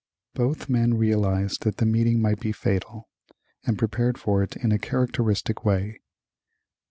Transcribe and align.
Both 0.33 0.67
men 0.67 0.95
realized 0.95 1.61
that 1.61 1.77
the 1.77 1.85
meeting 1.85 2.23
might 2.23 2.39
be 2.39 2.51
fatal, 2.53 3.07
and 3.67 3.77
prepared 3.77 4.17
for 4.17 4.41
it 4.41 4.55
in 4.55 4.71
a 4.71 4.79
characteristic 4.79 5.63
way. 5.63 6.01